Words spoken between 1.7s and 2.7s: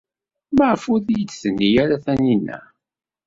ara Taninna?